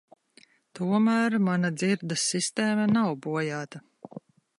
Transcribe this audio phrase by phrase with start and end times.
[0.77, 3.83] Tomēr mana dzirdes sistēma nav bojāta.